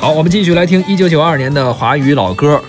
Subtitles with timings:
[0.00, 2.62] 好，我们继续来听一九九二年的华语老歌。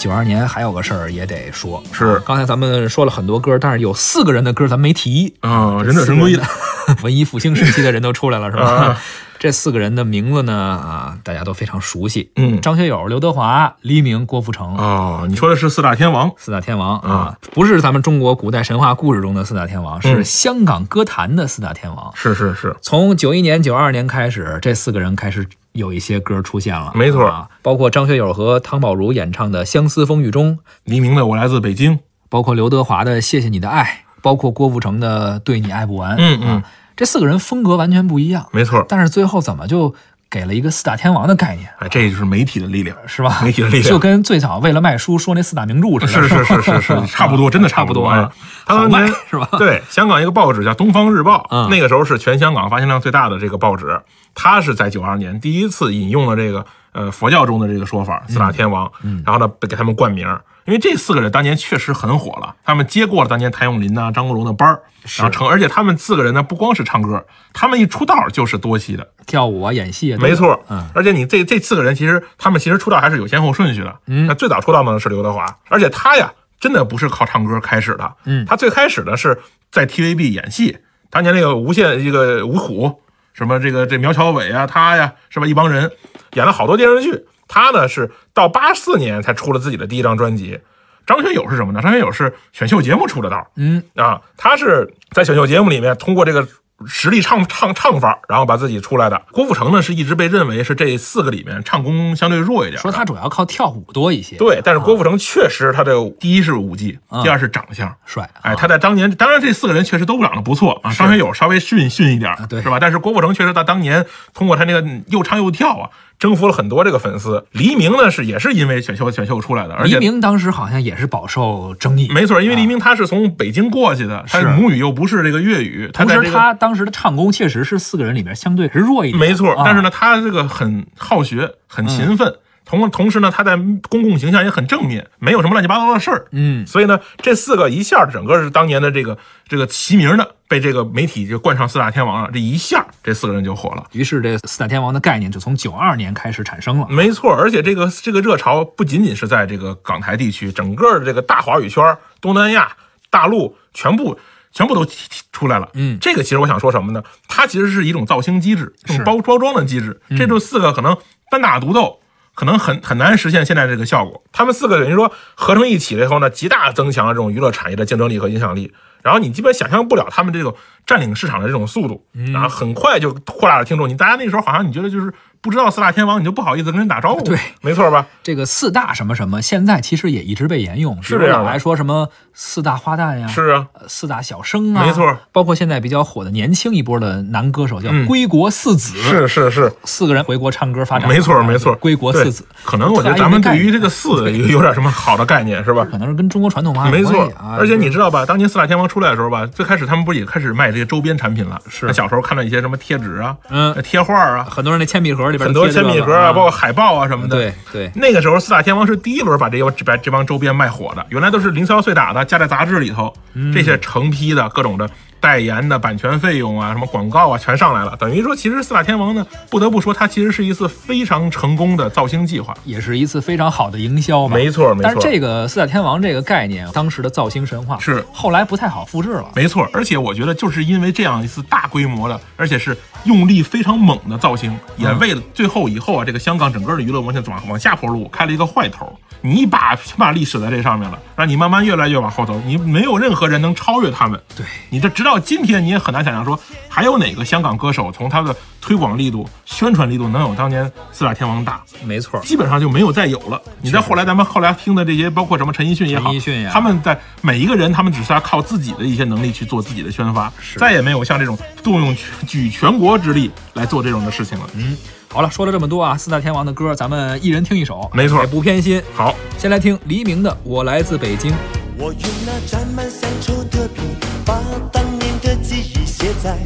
[0.00, 5.78] 九二年还有个事儿也得说，是刚才咱们说了很多歌，但是有四个人的歌咱没提啊。
[5.84, 6.42] 神龟的
[7.04, 8.96] 文艺复兴时期的人都出来了是吧？
[9.38, 12.32] 这四个人的名字呢啊，大家都非常熟悉。
[12.34, 14.74] 嗯，张学友、刘德华、黎明、郭富城。
[14.76, 16.32] 啊，你说的是四大天王。
[16.36, 22.10] 四大天王啊，不是咱们中国古代神话故事中的四大天王，是香港歌坛的四大天王。
[22.16, 25.46] 是是是，从九一年九二年开始，这四个人开始。
[25.72, 31.92] 有一些歌出现了，没错，啊，包括张学友和汤宝如演唱的《相思风雨中》，黎明的《我来自北京》，
[32.28, 33.82] 包括刘德华的《谢谢你的爱》，
[34.20, 36.14] 包括郭富城的《对你爱不完》。
[36.18, 36.62] 嗯嗯，
[36.94, 38.84] 这四个人风格完全不一样，没错。
[38.86, 39.94] 但是最后怎么就？
[40.32, 43.40] 给了一个四大天王的概念，这就是媒体的力量，是吧？
[43.42, 48.32] 媒体的力量就跟最早为了卖书说那四大名著似的，是是是是是，差不多，真的差不多啊。
[48.64, 49.46] 他当年是吧？
[49.58, 54.00] 对，香港一个报纸叫《东方日报》，那个时候是全香港发行量最大的这个报纸，
[54.34, 58.90] 他是在九二年第一次引用了这个呃佛教中的这个说法四大天王，
[59.26, 60.26] 然后呢给他们冠名。
[60.64, 64.82] 因为这四个人当年确实很火了，他们接过了当年谭咏麟呐、张国荣的班儿，
[65.18, 65.46] 然后成。
[65.48, 70.60] 而且他们四个人呢，不光是唱歌，他们一出道就是多栖的，跳舞啊、演戏啊，没错。
[70.68, 70.86] 嗯。
[70.94, 73.94] 而且你这这四个人，其实他们其实出道还是有先后顺序的。
[74.06, 74.26] 嗯。
[74.26, 78.12] 那最早出道呢是刘德华，而且他呀，真的不是靠唱歌开始的。
[78.24, 78.46] 嗯。
[78.46, 79.38] 他最开始的是
[79.72, 80.78] 在 TVB 演戏，
[81.10, 83.00] 当年那个无线一个五虎，
[83.32, 85.46] 什么这个这苗侨伟啊，他呀，是吧？
[85.46, 85.90] 一帮人
[86.34, 87.24] 演了好多电视剧。
[87.52, 90.58] 他呢是到八四年才出了自己的第一张专辑。
[91.04, 91.82] 张学友是什么呢？
[91.82, 96.48] 张学友是选秀节目出的道嗯啊，他是，在选秀节目里面通过这个。
[96.86, 104.36] 实力唱唱唱法，然后把自己出来的郭富城呢，是一直被认为是这四个里面唱功相对弱一点，说他主要靠跳舞多一些。
[104.36, 108.28] 对，但是郭富城确实，他的第一是舞技，第二是长相帅。
[108.42, 112.78] 哎，他在当年，当然这四个人确实都长得不错啊，张学友稍微逊逊一点，对，是吧？
[112.80, 117.46] 但是郭富城确实，他当年通过他那个又唱又跳啊，征服了很多这个粉丝。
[117.52, 126.71] 黎明呢是也是因为选秀选秀出来的，而黎明当时好像也是饱受争议，没错，因为黎明他是从北京过去的，是母语又不是这个粤语，同时他当。
[126.72, 129.54] 当时的唱功确实是四个人里边相对是弱一点，没错。
[129.62, 132.34] 但是呢，他这个很好学，很勤奋，
[132.64, 133.54] 同同时呢，他在
[133.90, 136.28] 公共形象也很正面，没有什么乱七八糟的事儿。
[136.30, 142.30] 嗯，所以呢，这四个一下整个是当年的这个这个齐名的，被这个媒体就冠上四大天王了。
[142.32, 146.86] 这一下这四个人就火了，于是这四大天王的概念就从九二年开始产生了。
[146.88, 152.72] 没错，而且这个这个热潮不仅仅是在这个港台地区，整个这个大华语圈、东南亚、
[153.10, 154.18] 大陆全部。
[154.52, 154.86] 全部都
[155.32, 157.02] 出来了，嗯，这个其实我想说什么呢？
[157.26, 160.00] 它其实是一种造星机制，这种包包装的机制。
[160.16, 160.96] 这就四个可能
[161.30, 162.00] 单打独斗，
[162.34, 164.22] 可能很很难实现现在这个效果。
[164.30, 168.72] 他们四个等于说合成一起了以后呢，极大增强了这种娱乐产业的竞争力和影响力。
[169.02, 170.54] 然后你基本想象不了他们这种。
[170.86, 173.88] 占领市场的这种速度，然后很快就扩大了听众。
[173.88, 178.06] 你大家那时候好像你觉得就是不知道四大天王，你就不好意思跟人打招呼，对，没错吧？
[178.22, 181.44] 这个四大什么什么，现在其实也一直被沿用，是吧？
[181.44, 185.16] 还说什么四大花旦呀，是啊，四大小生啊，没错。
[185.30, 192.44] 包括现在比较火的年轻一波的男歌手叫归国四子，是是是，四个人回国唱歌发展，没错没错，归国四子。
[192.64, 194.08] 可能我觉得咱们对于这个“四”
[194.50, 195.86] 有点什么好的概念是吧？
[195.88, 196.90] 可能是跟中国传统文化。
[196.90, 200.71] 没错，而且你知道吧，当年四大天王出来的时候吧，最开始他们不也开始卖。
[200.72, 207.90] 这些周边产品了，是小时候看到一些什么贴纸啊，嗯，贴画啊，很多人那铅笔盒里边很多铅笔盒啊，包括海报啊什么的，对对。
[207.94, 209.58] 那个时候四大天王是第一轮把这
[210.02, 213.12] 这帮周边卖火的，原来都是零销碎打的，加在杂志里头，
[213.52, 214.88] 这些成批的各种的。
[215.22, 217.96] 代言的版权费用啊，什么广告啊，全上来了。
[217.96, 224.26] 等于说，其实四大天王呢，不得不说，它其实是一次非常成功的造星计划，也是一次非常好的营销。
[224.26, 224.82] 没错，没错。
[224.82, 229.26] 但是这个四大天王这个概念，当时的造星神话是后来不太好复制了。
[229.36, 238.92] 没错，而且我觉得就是因为这样一次大规模的，而且是用力非常猛的造星，也为了最后以后啊，这个香港整个的娱乐模型往往下坡路开了一个坏头。
[239.24, 244.20] 你把把历史在这上面了，让你慢慢越来越往后走，你没有任何人能超越他们。
[244.36, 246.38] 对你这直到今天你也很难想象说
[246.68, 251.62] 还有哪个香港歌手从他的推广力度、宣传力度能有当年四大天王大？
[251.84, 253.40] 没错，基本上就没有再有了。
[253.60, 256.10] 你在后来咱们后来听的这些，包括什么陈奕迅也好，
[256.52, 261.96] 他们在每一个人，他们只是要靠自己的一些能力去做自己的宣发，再也没有像这种动用
[262.26, 264.50] 举全国之力来做这种的事情了。
[264.56, 264.76] 嗯。
[265.14, 267.90] 好了，说了这么多啊，四大天王的歌，咱们一人听一首。
[267.92, 268.82] 没错，也不偏心。
[268.94, 271.30] 好，先来听黎明的我来自北京。
[271.76, 273.82] 我用那沾满乡愁的笔，
[274.24, 274.40] 把
[274.72, 276.38] 当年的记忆写在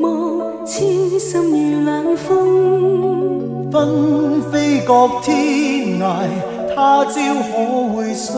[0.00, 6.53] 茫，痴心如冷风，纷飞各天涯。
[6.76, 8.34] 他朝可会相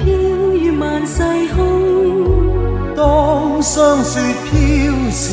[0.00, 1.22] 飘于万世
[1.54, 2.94] 空。
[2.96, 5.32] 当霜雪飘时，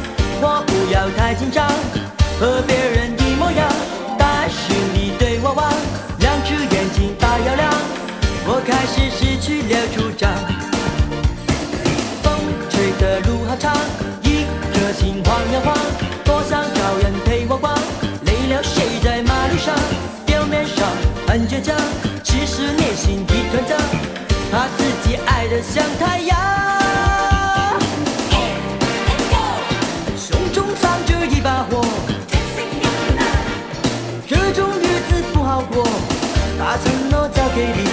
[0.43, 1.67] 我不要太紧张，
[2.39, 3.69] 和别人一模样。
[4.17, 5.69] 但是你对我望，
[6.17, 7.69] 两只眼睛大又亮。
[8.47, 10.27] 我开始失去了主张。
[12.23, 12.33] 风
[12.71, 13.71] 吹的路好长，
[14.23, 14.41] 一
[14.73, 15.77] 颗心晃呀晃。
[16.25, 17.77] 多想找人陪我逛，
[18.25, 19.75] 累了睡在马路上。
[20.25, 20.87] 表面上
[21.27, 21.75] 很倔强，
[22.23, 23.75] 其实内心一团糟，
[24.51, 26.40] 怕自己爱的像太阳。
[37.53, 37.90] Katie.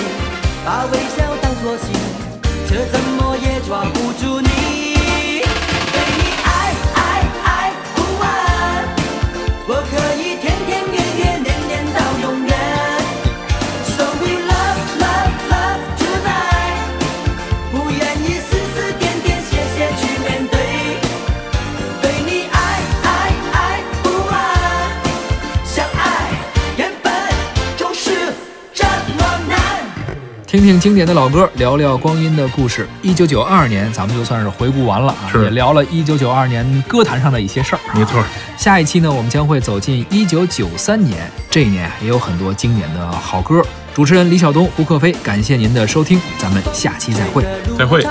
[30.61, 32.85] 听听经典的老歌，聊聊光阴的故事。
[33.01, 37.81] 一九九二年，咱们就算是回顾完了，也聊了一九九二年歌坛上的一些事儿。
[37.95, 38.21] 没错，
[38.57, 41.23] 下一期呢，我们将会走进一九九三年。
[41.49, 43.63] 这一年也有很多经典的好歌。
[43.95, 47.45] 主持人李晓东、胡克飞，感谢您的收听，咱们下期再会，
[47.79, 48.03] 再会。